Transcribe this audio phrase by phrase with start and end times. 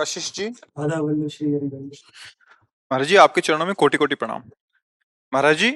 [0.00, 0.48] कशिश जी।
[2.90, 4.42] महाराज जी आपके चरणों में कोटि कोटि प्रणाम।
[5.32, 5.70] महाराज जी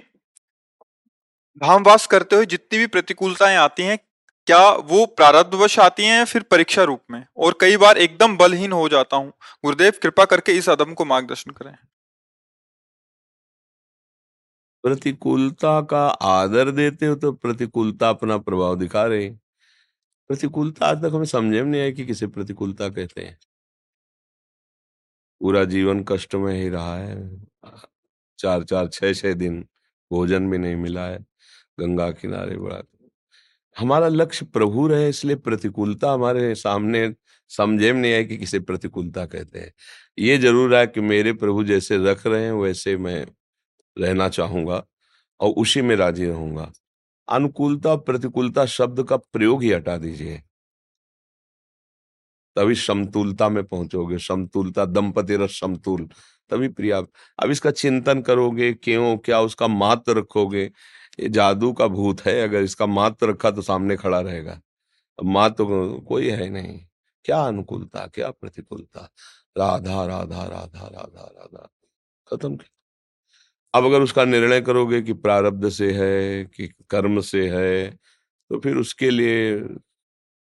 [1.61, 3.99] धामवास करते हुए जितनी भी प्रतिकूलताएँ आती हैं
[4.47, 7.25] क्या वो प्रारब्धवश आती हैं या फिर परीक्षा रूप में?
[7.37, 9.33] और कई बार एकदम बलहीन हो जाता हूँ।
[9.65, 11.75] गुरुदेव कृपा करके इस अदम को मार्गदर्शन करें।
[14.85, 19.31] प्रतिकूलता का आदर देते हो तो प्रतिकूलता अपना प्रभाव दिखा रही
[20.31, 23.39] प्रतिकूलता आज तक हमें समझे में नहीं आई कि किसे प्रतिकूलता कहते हैं।
[25.41, 27.17] पूरा जीवन कष्ट में ही रहा है।
[28.39, 29.61] चार चार, छह छह दिन
[30.11, 31.19] भोजन भी नहीं मिला है,
[31.81, 32.83] गंगा किनारे बड़ा
[33.77, 37.13] हमारा लक्ष्य प्रभु रहे, इसलिए प्रतिकूलता हमारे सामने
[37.51, 39.73] समझे में नहीं आई कि किसे प्रतिकूलता कहते हैं।
[40.19, 43.25] ये ज़रूर है कि मेरे प्रभु जैसे रख रहे हैं, वैसे मैं
[43.97, 44.83] रहना चाहूँगा
[45.41, 46.71] और उसी में राज़ी रहूँगा।
[47.29, 50.43] अनुकूलता प्रतिकूलता शब्द का प्रयोग ही हटा दीजिए।
[52.57, 56.09] तभी समतुलता में पहुंचोगे, समतुलता, दंपति रस समतुल।
[56.51, 56.99] तभी प्रिया,
[57.39, 60.65] अब इसका चिंतन करोगे, क्यों, क्या उसका मात्र रखोगे?
[61.21, 64.61] ये जादू का भूत है, अगर इसका मात्र रखा तो सामने खड़ा रहेगा।
[65.25, 65.65] मात्र
[66.09, 66.81] कोई है नहीं।
[67.25, 69.01] क्या अनुकूलता, क्या प्रतिकूलता?
[69.59, 71.69] राधा राधा राधा राधा राधा
[72.29, 72.57] खत्म
[73.79, 78.77] अब अगर उसका निर्णय करोगे कि प्रारब्ध से है, कि कर्म से है तो फिर
[78.77, 79.55] उसके लिए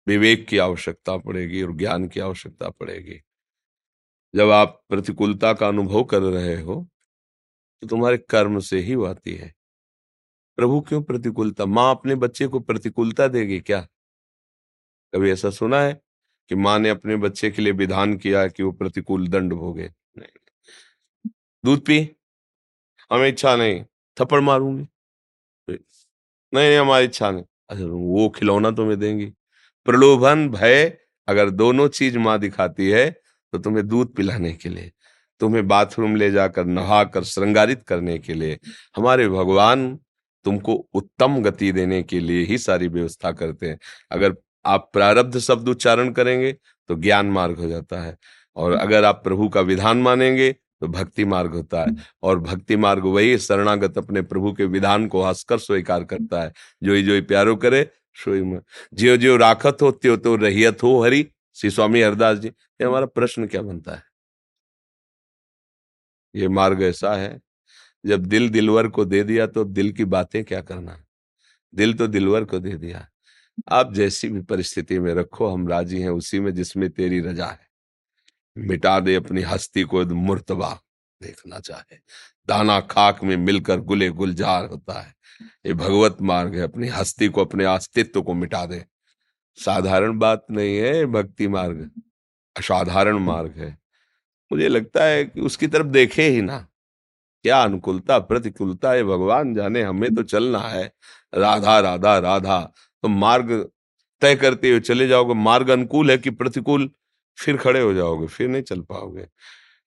[0.07, 3.21] विवेक की आवश्यकता पड़ेगी और ज्ञान की आवश्यकता पड़ेगी।
[4.35, 6.87] जब आप प्रतिकूलता का अनुभव कर रहे हो
[7.83, 9.53] तो तुम्हारे कर्म से ही आती है।
[10.59, 11.67] प्रभु क्यों प्रतिकूलता?
[11.67, 13.81] माँ अपने बच्चे को प्रतिकूलता देगी क्या?
[15.13, 16.01] कभी ऐसा सुना है
[16.51, 19.91] कि माँ ने अपने बच्चे के लिए विधान किया कि वो प्रतिकूल दंड भोगे?
[21.65, 22.01] दूध पी।
[23.13, 23.85] हमें इच्छा नहीं।
[24.17, 24.87] थप्पड़ मारूँगी।
[25.69, 25.79] नहीं
[26.53, 29.27] नहीं, हमारी इच्छा नहीं। अच्छा वो खिलौना तुम्हें देंगी।
[29.87, 30.97] प्रलोभन, भय,
[31.29, 33.11] अगर दोनों चीज़ माँ दिखाती है
[33.53, 34.93] तो तुम्हें दूध पिलाने के लिए,
[35.41, 38.59] तुम्हें बाथरूम ले जाकर, नहाकर, श्रृंगारित करने के लिए,
[38.97, 39.99] हमारे भगवान
[40.45, 43.79] तुमको उत्तम गति देने के लिए ही सारी व्यवस्था करते हैं।
[44.11, 46.53] अगर आप प्रारब्ध शब्द उच्चारण करेंगे
[46.89, 48.17] तो ज्ञान मार्ग हो जाता है।
[48.57, 53.05] और अगर आप प्रभु का विधान मानेंगे तो भक्ति मार्ग होता है। और भक्ति मार्ग
[53.05, 56.53] वही शरणागत अपने प्रभु के विधान को हंसकर स्वीकार करता है।
[56.83, 57.91] जो ही। जो ही प्यारो करे
[58.25, 58.61] सोई में।
[58.95, 63.07] जियो जियो राखत हो त्यो तो रहियत हो हरि। श्री स्वामी हरदास जी ये हमारा
[63.07, 64.03] प्रश्न क्या बनता है?
[66.35, 67.41] ये मार्ग ऐसा है
[68.07, 71.05] जब दिल दिलवर को दे दिया तो दिल की बातें क्या करना?
[71.75, 73.09] दिल तो दिलवर को दे दिया।
[73.69, 77.72] आप जैसी भी परिस्थिति में रखो हम राज़ी हैं उसी में जिसमें तेरी रजा है।
[78.59, 80.81] मिटा दे अपनी हस्ती को मुर्तबा
[81.23, 81.97] देखना चाहे।
[82.49, 85.15] दाना खाक में मिलकर गुले गुलजार होता है।
[85.67, 88.85] ये भगवत मार्ग है। अपनी हस्ती को, अपने अस्तित्व को मिटा दे।
[89.57, 91.91] साधारण बात नहीं है भक्ति मार्ग।
[92.57, 93.79] असाधारण मार्ग है।
[94.53, 96.69] मुझे लगता है कि उसकी तरफ़ देखे ही ना।
[97.43, 100.93] क्या अनुकूलता, प्रतिकूलता है भगवान जाने हमें तो चलना है।
[101.35, 102.73] राधा राधा राधा।
[103.03, 103.71] तो मार्ग
[104.21, 106.91] तय करते हुए चले जाओगे। मार्ग अनुकूल है कि प्रतिकूल?
[107.39, 109.27] फिर खड़े हो जाओगे, फिर नहीं चल पाओगे।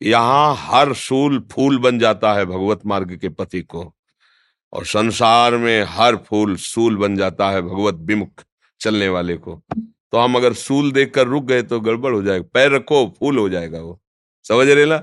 [0.01, 3.95] यहाँ हर सूल फूल बन जाता है भगवत मार्ग के पति को,
[4.73, 8.43] और संसार में हर फूल सूल बन जाता है भगवत विमुख
[8.81, 9.61] चलने वाले को।
[10.11, 13.49] तो हम अगर सूल देखकर रुक गए तो गड़बड़ हो जाएगा, पैर रखो, फूल हो
[13.49, 14.01] जाएगा वो।
[14.45, 14.97] समझ ना?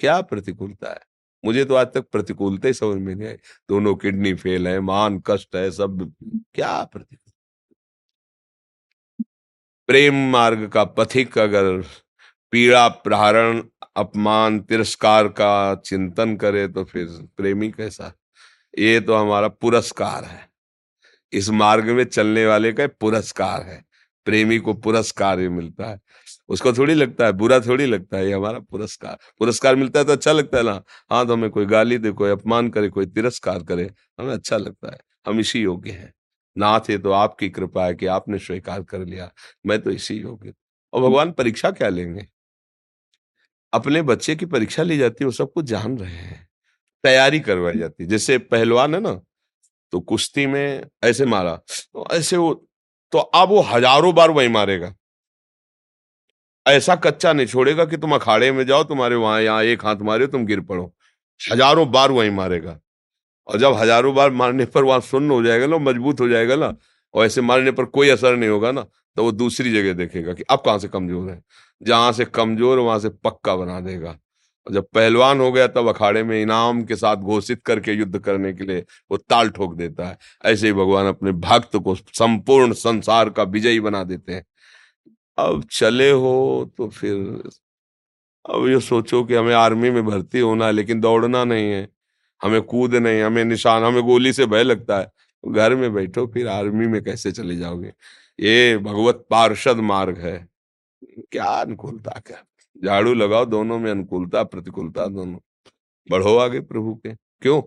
[0.00, 1.00] क्या प्रतिकूलता है?
[1.44, 3.36] मुझे तो आज तक प्रतिकूलता ही समझ में नहीं आई।
[3.68, 6.12] दोनों किडनी फेल है, मान कष्ट है, सब।
[6.54, 7.29] क्या प्रतिकूल?
[9.90, 11.84] प्रेम मार्ग का पथिक अगर
[12.50, 13.62] पीड़ा, प्रहरण,
[13.96, 17.06] अपमान, तिरस्कार का चिंतन करे तो फिर
[17.36, 18.12] प्रेमी कैसा?
[18.78, 20.50] ये तो हमारा पुरस्कार है।
[21.32, 23.84] इस मार्ग में चलने वाले का पुरस्कार है।
[24.24, 26.00] प्रेमी को पुरस्कार ही मिलता है।
[26.48, 30.12] उसको थोड़ी लगता है, बुरा थोड़ी लगता है, ये हमारा पुरस्कार। पुरस्कार मिलता है तो
[30.12, 30.82] अच्छा लगता है ना?
[31.10, 33.90] हाँ तो हमें कोई गाली दे, कोई अपमान करे, कोई तिरस्कार करे,
[34.20, 36.14] हमें अच्छा लगता है। हम इसी योग्य हैं।
[36.60, 39.30] नाथ ये तो आपकी कृपा है कि आपने स्वीकार कर लिया।
[39.66, 40.52] मैं तो इसी योग्य
[40.92, 42.26] और भगवान परीक्षा क्या लेंगे?
[43.72, 46.48] अपने बच्चे की परीक्षा ली जाती है वो सब कुछ जान रहे हैं।
[47.04, 49.20] तैयारी करवाई जाती है। जैसे पहलवान है ना
[49.92, 52.52] तो कुश्ती में ऐसे मारा तो ऐसे वो
[53.12, 54.94] तो अब वो हज़ारों बार वही मारेगा।
[56.66, 60.26] ऐसा कच्चा नहीं छोड़ेगा कि तुम अखाड़े में जाओ तुम्हारे वहाँ यहाँ एक हाथ मारे
[60.26, 60.84] तुम गिर पड़ो।
[61.40, 62.78] हज़ारों बार वही मारेगा।
[63.50, 66.74] और जब हज़ारों बार मारने पर वहाँ सुन्न हो जाएगा ना, मज़बूत हो जाएगा ना,
[67.14, 68.86] और ऐसे मारने पर कोई असर नहीं होगा ना
[69.16, 71.42] तो वो दूसरी जगह देखेगा कि अब कहाँ से कमज़ोर है।
[71.80, 74.10] जहाँ से कमज़ोर, वहाँ से पक्का बना देगा।
[74.66, 78.52] और जब पहलवान हो गया, तब अखाड़े में इनाम के साथ घोषित करके युद्ध करने
[78.52, 83.30] के लिए वो ताल ठोक देता है। ऐसे ही भगवान अपने भक्त को संपूर्ण संसार
[83.30, 84.44] का विजयी बना देते हैं।
[85.38, 87.16] अब चले हो तो फिर,
[88.44, 91.88] अब ये सोचो कि हमें आर्मी में भर्ती होना है, लेकिन दौड़ना नहीं है।
[92.42, 95.12] हमें कूद नहीं, हमें निशान, हमें गोली से भय लगता है।
[95.48, 97.92] घर में बैठो, फिर आर्मी में कैसे चले जाओगे?
[98.40, 100.48] ये भगवत पार्षद मार्ग है।
[101.32, 102.44] क्या अनुकूलता क्या
[102.84, 105.38] झाड़ू लगाओ, दोनों में अनुकूलता, प्रतिकूलता दोनों।
[106.10, 107.62] बढ़ो आगे प्रभु के। क्यों?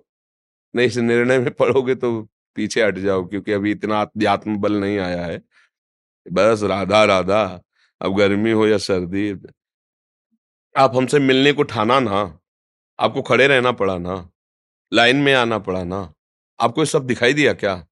[0.75, 4.97] नहीं, इस निर्णय में पढ़ोगे तो पीछे हट जाओ, क्योंकि अभी इतना अध्यात्म बल नहीं
[4.97, 5.43] आया है।
[6.31, 7.61] बस राधा राधा,
[8.01, 9.35] अब गर्मी हो या सर्दी,
[10.77, 12.39] आप हमसे मिलने को ठाना ना।
[12.99, 14.29] आपको खड़े रहना पड़ा ना।
[14.93, 16.13] लाइन में आना पड़ा ना।
[16.59, 17.85] आपको ये सब दिखाई दिया क्या?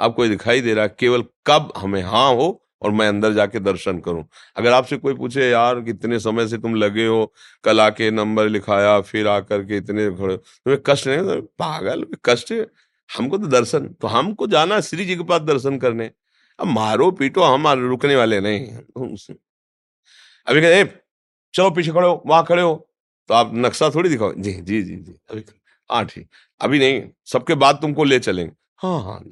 [0.00, 2.46] आपको ये दिखाई दे रहा केवल कब हमें हाँ हो
[2.82, 4.24] और मैं अंदर जाके दर्शन करूँ?
[4.56, 7.32] अगर आपसे कोई पूछे, यार, कितने समय से तुम लगे हो?
[7.64, 12.52] कल आके नंबर लिखाया, फिर आकर के इतने खड़े तुम्हें कष्ट नहीं पागल कष्ट
[13.10, 16.10] हमको तो दर्शन तो हमको जाना श्री जी के पास दर्शन करने।
[16.58, 18.66] अब मारो पीटो, हम रुकने वाले नहीं
[20.46, 20.84] अभी कहते
[21.54, 22.74] चलो, पीछे खड़े हो, वहाँ खड़े हो।
[23.28, 25.40] तो आप नक्शा थोड़ी दिखाओ। जी जी जी जी, अभी
[25.90, 26.28] हाँ ठीक
[26.60, 29.22] अभी नहीं, सबके बाद तुमको ले चलेंगे। हाँ हाँ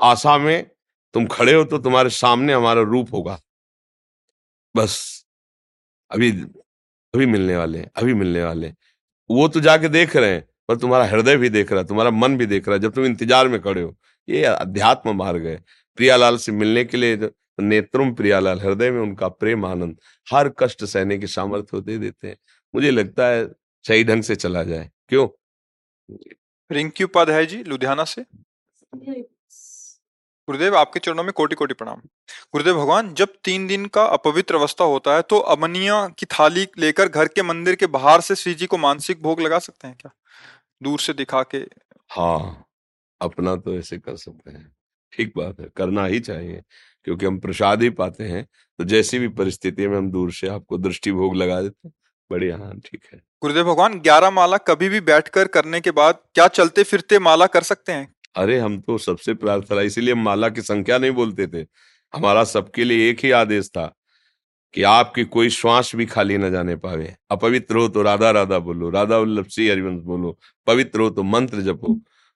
[0.00, 0.70] आशा में
[1.14, 3.38] तुम खड़े हो तो तुम्हारे सामने हमारा रूप होगा।
[4.74, 5.24] बस,
[6.10, 6.30] अभी
[7.14, 8.72] अभी मिलने वाले अभी मिलने वाले
[9.30, 12.36] वो तो जाके देख रहे हैं, पर तुम्हारा हृदय भी देख रहा है, तुम्हारा मन
[12.36, 13.94] भी देख रहा है, जब तुम इंतज़ार में खड़े हो।
[14.28, 15.56] ये अध्यात्म मार्ग है।
[15.98, 19.96] प्रियालाल से मिलने के लिए नेत्रुम प्रियालाल, हृदय में उनका प्रेम, आनंद,
[20.26, 22.36] हर कष्ट सहने की सामर्थ्य दे देते हैं।
[22.74, 23.46] मुझे लगता है
[23.84, 25.28] सही ढंग से चला जाए। क्यों?
[26.70, 28.24] रिंकी उपाध्याय जी, लुधियाना से।
[30.48, 32.00] गुरुदेव, आपके चरणों में कोटि कोटि प्रणाम।
[32.52, 37.08] गुरुदेव भगवान, जब तीन दिन का अपवित्र अवस्था होता है तो अमनिया की थाली लेकर
[37.08, 40.10] घर के मंदिर के बाहर से श्री जी को मानसिक भोग लगा सकते हैं क्या?
[40.80, 41.58] दूर से दिखा के।
[42.10, 42.64] हाँ
[43.20, 44.72] अपना तो ऐसे कर सकते हैं।
[45.12, 46.62] ठीक बात है, करना ही चाहिए,
[47.06, 48.44] क्योंकि हम प्रसाद ही पाते हैं
[48.78, 51.94] तो जैसी भी परिस्थिति में हम दूर से आपको दृष्टि भोग लगा देते हैं।
[52.30, 56.46] बढ़िया हाँ ठीक है। गुरुदेव भगवान ग्यारह माला कभी भी बैठकर करने के बाद क्या
[56.48, 58.08] चलते फिरते माला कर सकते हैं?
[58.36, 61.64] अरे हम तो सबसे प्रार्थना इसीलिए माला की संख्या नहीं बोलते थे।
[62.14, 63.86] हमारा सबके लिए एक ही आदेश था
[64.74, 68.90] कि आपकी कोई श्वास भी खाली न जाने पावे। अपवित्र हो तो राधा राधा बोलो
[68.90, 71.94] राधा वल्लभ श्री हरिवंश बोलो पवित्र हो तो मंत्र जपो।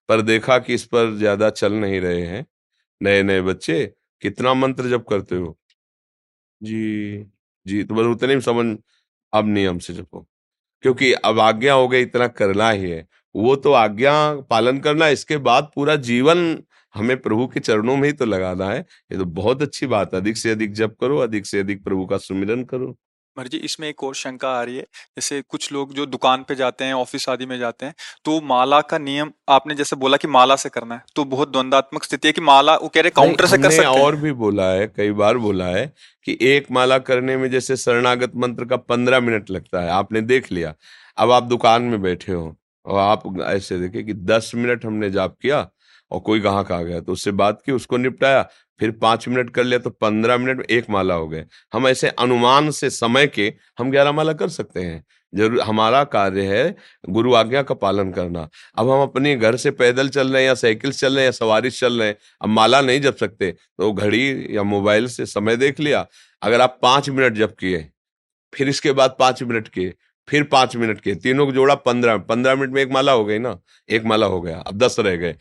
[0.08, 2.44] पर देखा कि इस पर ज़्यादा चल नहीं रहे हैं।
[3.00, 3.84] नए नए बच्चे
[4.22, 5.56] कितना मंत्र जप करते हो?
[6.60, 7.24] जी
[7.66, 8.66] जी तो बस उतने में समझ
[9.32, 10.28] अब नियम से जपो।
[10.82, 15.36] क्योंकि अब आज्ञा हो गई, इतना करना ही है। वो तो आज्ञा पालन करना, इसके
[15.36, 16.62] बाद पूरा जीवन
[16.94, 18.78] हमें प्रभु के चरणों में ही तो लगाना है।
[19.12, 22.06] ये तो बहुत अच्छी बात है। अधिक से अधिक जप करो, अधिक से अधिक प्रभु
[22.06, 22.96] का सुमिरन करो।
[23.36, 24.82] मर जी इसमें एक और शंका आ रही है
[25.16, 28.80] जैसे कुछ लोग जो दुकान पे जाते हैं ऑफ़िस आदि में जाते हैं तो माला
[28.82, 32.32] का नियम आपने जैसे बोला कि माला से करना है तो बहुत द्वंदात्मक स्थिति है
[32.32, 35.38] कि माला वो कह रहे काउंटर से कर सकते और भी बोला है कई बार
[35.40, 35.86] बोला है
[36.26, 40.52] कि एक माला करने में जैसे शरणागत मंत्र का पंद्रह मिनट लगता है आपने देख
[40.52, 40.74] लिया
[41.18, 42.54] अब आप दुकान में बैठे हो
[42.86, 45.68] और आप ऐसे देखे कि दस मिनट हमने जाप किया
[46.12, 47.00] और कोई ग्राहक आ गया?
[47.00, 48.42] तो उससे बात की, उसको निपटाया।
[48.80, 52.08] फिर पाँच मिनट कर लिया तो पंद्रह मिनट में एक माला हो गए। हम ऐसे
[52.10, 56.74] अनुमान से समय के हम ग्यारह माला कर सकते हैं। ज़रूर, हमारा कार्य है
[57.08, 60.54] गुरु आज्ञा का पालन करना। अब हम अपने घर से पैदल चल रहे हैं या
[60.54, 63.92] साइकिल चल रहे हैं या सवारी चल रहे हैं, अब माला नहीं जप सकते। तो
[63.92, 66.06] घड़ी या मोबाइल से समय देख लिया।
[66.42, 67.88] अगर आप पाँच मिनट जप किए,
[68.52, 69.94] फिर इसके बाद पाँच मिनट किए,
[70.28, 73.38] फिर पाँच मिनट के तीनों को जोड़ा पंद्रह। पंद्रह मिनट में एक माला हो गई
[73.38, 73.58] ना?
[73.88, 75.36] एक माला हो गया। अब दस रह गए।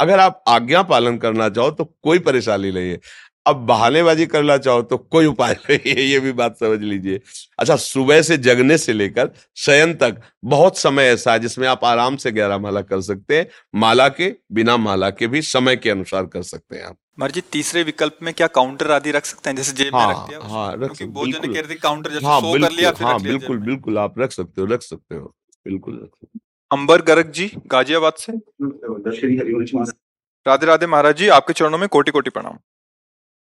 [0.00, 3.00] अगर आप आज्ञा पालन करना चाहो तो कोई परेशानी नहीं है।
[3.46, 7.20] अब बहानेबाजी करना चाहो तो कोई उपाय नहीं है ये भी बात समझ लीजिए।
[7.58, 12.16] अच्छा सुबह से जगने से लेकर शयन तक बहुत समय ऐसा है जिसमें आप आराम
[12.16, 13.46] से ग्यारह माला कर सकते हैं
[13.80, 17.82] माला के बिना माला के भी समय के अनुसार कर सकते हैं आप। मर्ज़ी तीसरे
[17.82, 19.56] विकल्प में क्या काउंटर आदि रख सकते हैं?
[19.56, 22.40] जैसे जेब में हाँ रख दिया हाँ रख बिल्कुल। कह रहे थे काउंटर जैसे हाँ
[22.40, 25.34] सो कर लिया हाँ रख बिल्कुल बिल्कुल आप रख सकते हो रख सकते हो
[25.66, 28.32] बिल्कुल रख सकते हो। अंबर गर्ग जी, गाजियाबाद से।
[30.46, 32.52] राधे राधे महाराज जी, आपके चरणों में कोटि कोटि प्रणाम।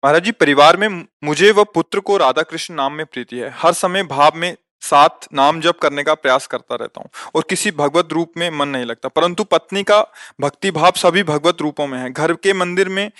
[0.03, 3.73] महाराज जी, परिवार में मुझे व पुत्र को राधा कृष्ण नाम में प्रीति है। हर
[3.73, 8.09] समय भाव में साथ नाम जप करने का प्रयास करता रहता हूँ और किसी भगवत
[8.11, 10.01] रूप में मन नहीं लगता। परंतु पत्नी का
[10.41, 13.11] भक्ति भाव सभी भगवत रूपों में है। घर के मंदिर में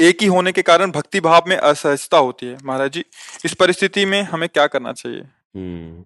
[0.00, 3.04] एक ही होने के कारण भक्ति भाव में असहजता होती है। महाराज जी,
[3.44, 5.20] इस परिस्थिति में हमें क्या करना चाहिए?
[5.20, 6.04] हम्म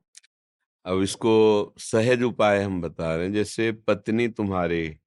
[0.86, 1.32] अब इसको
[1.80, 4.98] सहज उपाय हम बता रहे हैं, जैसे पत्नी तुम्हारे,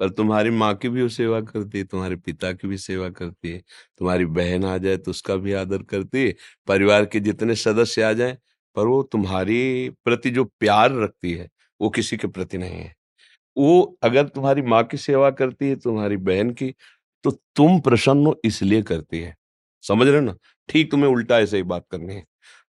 [0.00, 3.58] पर तुम्हारी माँ की भी सेवा करती है, तुम्हारे पिता की भी सेवा करती है,
[3.98, 6.34] तुम्हारी बहन आ जाए तो उसका भी आदर करती है,
[6.68, 8.36] परिवार के जितने सदस्य आ जाए,
[8.76, 11.48] पर वो तुम्हारी प्रति जो प्यार रखती है,
[11.80, 12.94] वो किसी के प्रति नहीं है।
[13.56, 16.74] वो अगर तुम्हारी माँ की सेवा करती है, तुम्हारी बहन की
[17.24, 19.34] तो तुम प्रसन्न हो इसलिए करती है।
[19.84, 20.36] समझ रहे हो ना?
[20.68, 22.24] ठीक तुम्हें उल्टा ऐसे ही बात करनी है।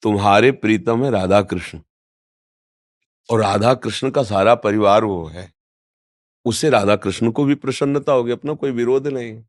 [0.03, 1.81] तुम्हारे प्रीतम है राधा कृष्ण
[3.29, 5.51] और राधा कृष्ण का सारा परिवार वो है।
[6.47, 9.43] उससे राधा कृष्ण को भी प्रसन्नता होगी, अपना कोई विरोध नहीं।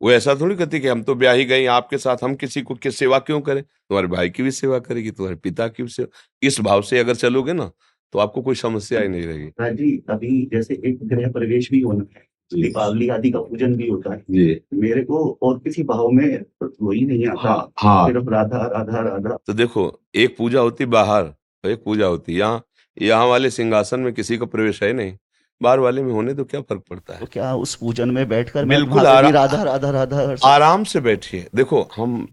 [0.00, 2.74] वो ऐसा थोड़ी कहती कि हम तो ब्याह ही गए आपके साथ हम किसी को
[2.74, 3.62] किस सेवा क्यों करें?
[3.62, 7.14] तुम्हारे भाई की भी सेवा करेगी, तुम्हारे पिता की भी सेवा। इस भाव से अगर
[7.14, 7.70] चलोगे ना
[8.14, 11.80] तो आपको कोई समस्या ही नहीं रहेगी। हाँ जी, अभी जैसे एक गृह प्रवेश भी
[11.80, 16.08] होना है। दीपावली आदि का पूजन भी होता है। जी। मेरे को और किसी भाव
[16.08, 16.44] में
[16.82, 21.34] वही नहीं आता। हाँ हाँ। सिर्फ़ राधा राधा राधा। तो देखो एक पूजा होती बाहर
[21.66, 22.64] एक पूजा होती यहाँ।
[23.02, 25.16] यहाँ वाले सिंहासन में किसी का प्रवेश है नहीं।
[25.62, 27.20] बाहर वाले में होने तो क्या फ़र्क पड़ता है?
[27.20, 31.88] तो क्या उस पूजन में बैठकर बिल्कुल आरा- राधा राधा राधा आराम से बैठिए। देखो
[31.96, 32.26] हम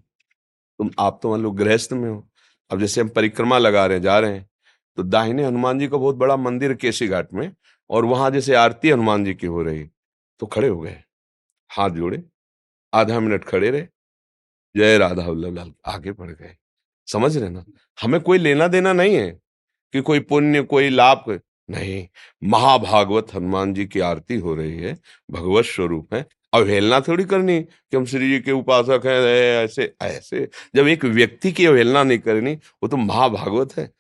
[0.78, 2.30] तुम आप तो मान लो गृहस्थ में हो।
[2.72, 4.50] अब जैसे हम परिक्रमा लगा रहे हैं जा रहे हैं
[4.98, 7.52] तो दाहिने हनुमान जी का बहुत बड़ा मंदिर है केसी घाट में।
[7.90, 9.90] और वहाँ जैसे आरती हनुमान जी की हो रही।
[10.40, 11.04] तो खड़े हो गए।
[11.72, 12.24] हाथ जोड़े,
[12.94, 13.82] आधा मिनट खड़े रहे।
[14.78, 16.56] जय राधा वल्लभ लाल आगे बढ़ गए।
[17.08, 17.66] समझ रहे ना?
[18.02, 19.32] हमें कोई लेना देना नहीं है
[19.94, 22.08] कि कोई पुण्य, कोई लाभ नहीं।
[22.44, 25.00] महाभागवत हनुमान जी की आरती हो रही है,
[25.32, 30.50] भगवत स्वरूप है। अवहेलना थोड़ी करनी कि हम श्री जी के उपासक हैं, ऐसे ऐसे।
[30.76, 33.92] जब एक व्यक्ति की अवहेलना नहीं करनी, वो तो महाभागवत है।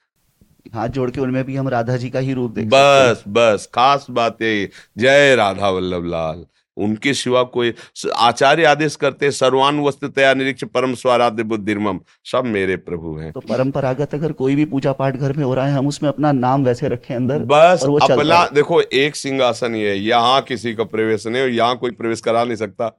[0.74, 4.08] हाथ जोड़ के उनमें भी हम राधा जी का ही रूप देख बस बस खास
[4.12, 6.46] बात है जय राधा वल्लभ लाल।
[6.78, 7.74] उनके सिवा कोई
[8.16, 14.14] आचार्य आदेश करते सर्वान वस्तुतया निरीक्ष परम स्वाराध्य बुद्धिर्मम। सब मेरे प्रभु हैं। तो परंपरागत
[14.14, 16.88] अगर कोई भी पूजा पाठ घर में हो रहा है हम उसमें अपना नाम वैसे
[16.88, 21.28] रखें अंदर बस और वो अपना देखो एक सिंहासन ही है। यहाँ किसी का प्रवेश
[21.28, 22.92] नहीं और यहाँ कोई प्रवेश करा नहीं सकता।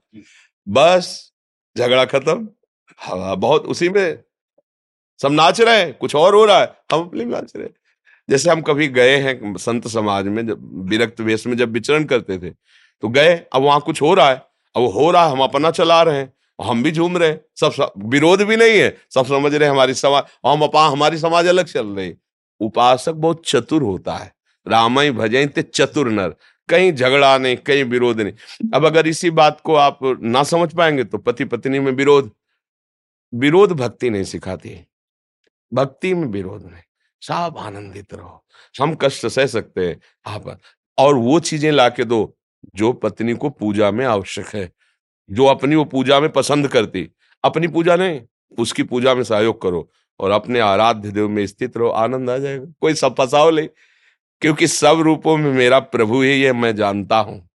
[0.67, 1.31] बस
[1.75, 2.47] झगड़ा खत्म
[2.99, 4.23] हवा बहुत उसी में।
[5.21, 7.73] सब नाच रहे हैं, कुछ और हो रहा है, हम अपने नाच रहे हैं।
[8.29, 12.37] जैसे हम कभी गए हैं संत समाज में, जब विरक्त वेश में जब विचरण करते
[12.39, 14.35] थे तो गए, अब वहाँ कुछ हो रहा है,
[14.75, 17.91] अब हो रहा है, हम अपना चला रहे हैं हम भी झूम रहे हैं, सब
[18.05, 21.65] विरोध भी नहीं है, सब समझ रहे हैं हमारी समाज, हम अपा, हमारी समाज अलग
[21.65, 22.13] चल रही
[22.61, 24.31] उपासक बहुत चतुर होता है
[24.65, 26.35] रामई भजन ते चतुर नर,
[26.69, 31.03] कहीं झगड़ा नहीं, कहीं विरोध नहीं। अब अगर इसी बात को आप ना समझ पाएँगे
[31.03, 32.31] तो पति पत्नी में विरोध
[33.33, 34.69] विरोध भक्ति नहीं सिखाती
[35.73, 36.83] भक्ति में विरोध नहीं।
[37.21, 38.45] सब आनंदित रहो।
[38.81, 40.59] हम कष्ट सह सकते हैं। आप
[40.97, 42.37] और वो चीज़ें ला के दो,
[42.75, 44.71] जो पत्नी को पूजा में आवश्यक है।
[45.31, 47.09] जो अपनी वो पूजा में पसंद करती,
[47.43, 48.21] अपनी पूजा नहीं,
[48.59, 52.65] उसकी पूजा में सहयोग करो और अपने आराध्य देव में स्थित रहो। आनंद आ जाएगा।
[52.81, 53.69] कोई सब फसाओ ले
[54.41, 57.49] क्योंकि सब रूपों में मेरा प्रभु ही है, मैं जानता हूँ।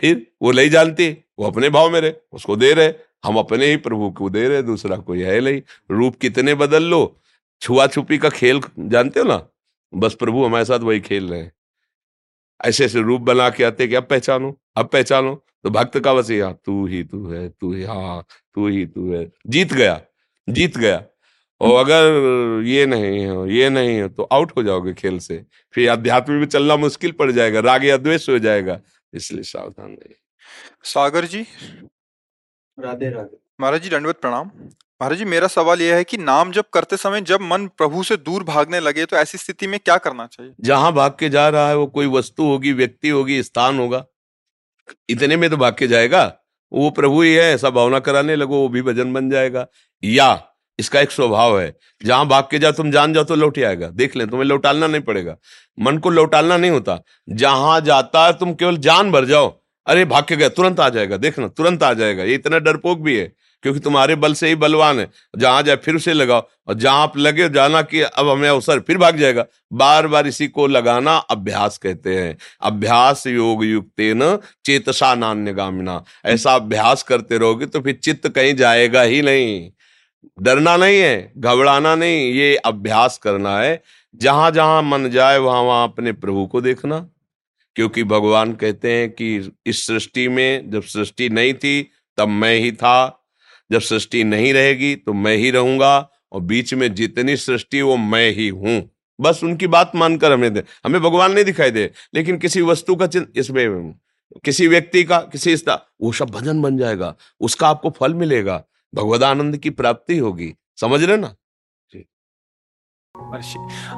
[0.00, 2.92] फिर वो नहीं जानती, वो अपने भाव में रहे, उसको दे रहे।
[3.24, 7.21] हम अपने ही प्रभु को दे रहे, दूसरा कोई है नहीं। रूप कितने बदल लो
[7.62, 9.46] छुआ छुपी का खेल जानते हो ना?
[9.92, 11.52] बस प्रभु हमारे साथ वही खेल रहे हैं।
[12.60, 16.30] ऐसे ऐसे रूप बना के आते कि अब पहचानो अब पहचानो। तो भक्त का बस
[16.30, 20.00] यहाँ तू ही तू है तू ही हाँ तू ही तू है। जीत गया
[20.48, 21.02] जीत गया।
[21.60, 25.90] और अगर ये नहीं हो ये नहीं हो तो आउट हो जाओगे खेल से। फिर
[25.90, 28.80] अध्यात्म में चलना मुश्किल पड़ जाएगा राग या द्वेष हो जाएगा
[29.12, 30.16] इसलिए सावधान रहिए।
[30.84, 31.46] सागर जी?
[32.78, 34.46] राधे राधे। महाराज जी, दंडवत प्रणाम।
[35.02, 38.16] महाराज जी, मेरा सवाल यह है कि नाम जप करते समय जब मन प्रभु से
[38.16, 40.52] दूर भागने लगे तो ऐसी स्थिति में क्या करना चाहिए?
[40.60, 44.04] जहाँ भाग के जा रहा है, वो कोई वस्तु होगी, व्यक्ति होगी, स्थान होगा।
[45.08, 46.34] इतने में तो भाग के जाएगा।
[46.72, 49.66] वो प्रभु ही है, ऐसा भावना कराने लगो, वो भी भजन बन जाएगा।
[50.04, 50.42] या,
[50.78, 54.16] इसका एक स्वभाव है, जहाँ भाग के जाओ तुम जान जाओ तो लौट आएगा। देख
[54.16, 55.36] ले, तुम्हें लौटालना नहीं पड़ेगा।
[55.80, 60.24] मन को लौटालना नहीं होता। जहाँ जाता है, तुम केवल जान भर जाओ। अरे भाग
[60.24, 63.32] के गए तुरंत आ जाएगा देखना तुरंत आ जाएगा। ये इतना डरपोक भी है,
[63.64, 65.08] क्योंकि तुम्हारे बल से ही बलवान है।
[65.38, 68.98] जहाँ जाए, फिर उसे लगाओ। और जहाँ आप लगे, जाना कि अब हमें अवसर, फिर
[68.98, 75.14] भाग जाएगा। बार बार इसी को लगाना अभ्यास कहते हैं। अभ्यास योग युक्त न चेतसा
[75.14, 79.70] नान्य गामिना ऐसा अभ्यास करते रहोगे तो फिर चित्त कहीं जाएगा ही नहीं।
[80.38, 83.82] डरना नहीं है, घबराना नहीं, ये अभ्यास करना है।
[84.14, 87.06] जहाँ जहाँ मन जाए वहाँ वहाँ अपने प्रभु को देखना।
[87.76, 91.82] क्योंकि भगवान कहते हैं कि इस सृष्टि में जब सृष्टि नहीं थी,
[92.18, 93.18] तब मैं ही था।
[93.70, 98.30] जब सृष्टि नहीं रहेगी तो मैं ही रहूँगा और बीच में जितनी सृष्टि वो मैं
[98.30, 102.62] ही हूँ। बस उनकी बात मानकर हमें दे। हमें भगवान नहीं दिखाई दे, लेकिन किसी
[102.62, 103.94] वस्तु का चिन्ह इसमें,
[104.44, 108.62] किसी व्यक्ति का, किसी वो सब भजन बन जाएगा, उसका आपको फल मिलेगा,
[108.94, 111.34] भगवदानंद की प्राप्ति होगी। समझ रहे ना?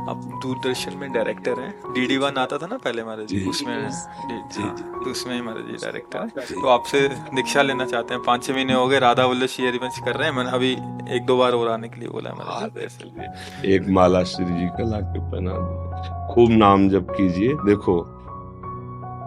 [0.09, 3.44] आप दूरदर्शन में डायरेक्टर हैं। डीडी वन आता था ना पहले महाराज जी?
[3.48, 7.00] उसमें जी हाँ, तो उसमें ही महाराज जी डायरेक्टर हैं। तो आपसे
[7.35, 10.29] दीक्षा लेना चाहते हैं। पाँच छह महीने हो गए राधा वल्लभ श्री हरिवंश कर रहे
[10.29, 10.72] हैं। मैंने अभी
[11.16, 14.88] एक दो बार और आने के लिए बोला है महाराज एक माला श्री जी का
[14.90, 18.00] ला के पहना खूब नाम जब कीजिए। देखो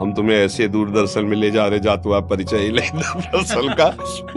[0.01, 3.87] हम तुम्हें ऐसे दूरदर्शन में ले जा रहे जा तो आप परिचय ले दर्शन का।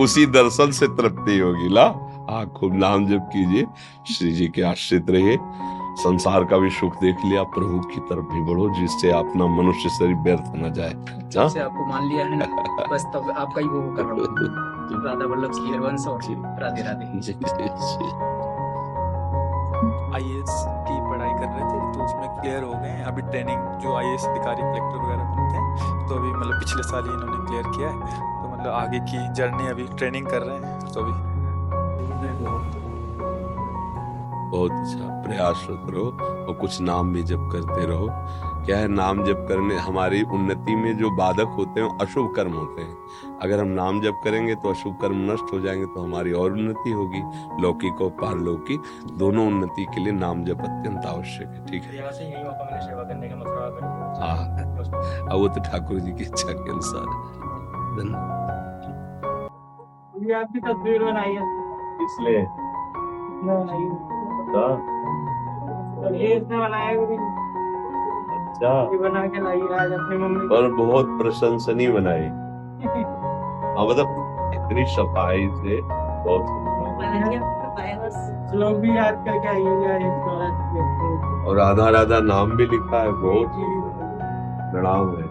[0.03, 1.89] उसी दर्शन से तृप्ति होगी। ला।
[2.31, 3.67] हाँ खूब नाम जब कीजिए
[4.15, 5.37] श्री जी के आश्रित रहिए।
[6.01, 10.17] संसार का भी सुख देख लिया प्रभु की तरफ़ भी बढ़ो जिससे अपना मनुष्य शरीर
[10.17, 10.93] व्यर्थ न जाए।
[11.37, 11.47] हाँ?
[11.65, 12.47] आपको मान लिया है ना
[12.93, 16.21] बस तब आपका ही वो कर रहा हूँ राधा वल्लभ की हरवंश और
[16.63, 17.05] राधे राधे।
[20.15, 20.55] आईएएस
[20.87, 24.63] की पढ़ाई कर रहे थे तो उसमें क्लियर हो गए अभी ट्रेनिंग जो आईएएस अधिकारी
[24.63, 27.99] कलेक्टर वगैरह बनते हैं तो अभी मतलब पिछले साल ही इन्होंने क्लियर किया है।
[28.43, 31.30] तो मतलब आगे की जर्नी अभी ट्रेनिंग कर रहे हैं तो अभी
[34.53, 36.07] बहुत अच्छा प्रयासरत रहो
[36.47, 38.07] और कुछ नाम भी जप करते रहो।
[38.67, 42.83] क्या है नाम जप करने हमारी उन्नति में जो बाधक होते हैं अशुभ कर्म होते
[42.83, 42.97] हैं।
[43.43, 46.91] अगर हम नाम जप करेंगे तो अशुभ कर्म नष्ट हो जाएँगे तो हमारी और उन्नति
[46.91, 47.23] होगी।
[47.63, 48.81] लौकिक और पारलौकिक
[49.13, 51.91] दोनों उन्नति के लिए नाम जप अत्यंत आवश्यक है ठीक है?
[54.21, 57.07] हाँ। वो तो ठाकुर जी की इच्छा के अनुसार
[58.03, 58.49] धन्यवाद।
[60.35, 61.60] आपकी तस्वीर बनाई है।
[62.05, 62.41] इसलिए
[68.31, 72.29] अच्छा। बना के लाई आज अपनी मम्मी पर बहुत प्रशंसनीय बनाई।
[73.77, 74.07] हाँ मतलब
[74.55, 76.45] इतनी सफ़ाई से बहुत
[78.55, 79.93] लोग भी याद करके आइएगा
[81.49, 83.49] और राधा राधा नाम भी लिखा है बहुत
[84.73, 85.27] प्रणाम है।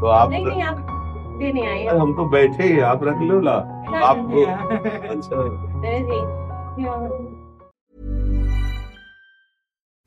[0.00, 0.76] तो आप नहीं, नहीं, आप
[1.42, 3.56] नहीं आए हम तो बैठे ही आप रख लो ला।
[3.94, 4.44] आपको
[5.12, 5.40] अच्छा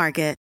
[0.00, 0.39] Market.